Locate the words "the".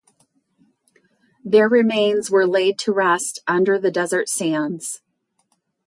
3.77-3.91